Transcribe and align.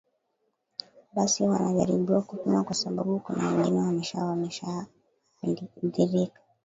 basi 1.15 1.43
wanajaribiwa 1.43 2.21
kupima 2.21 2.63
kwa 2.63 2.75
sababu 2.75 3.19
kuna 3.19 3.47
wengine 3.47 3.77
wamesha 3.79 4.25
wameshaadhirika 4.25 6.39